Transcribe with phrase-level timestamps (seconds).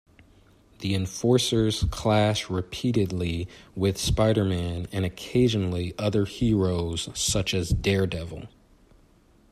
[0.79, 8.47] The Enforcers clash repeatedly with Spider-Man and occasionally other heroes such as Daredevil.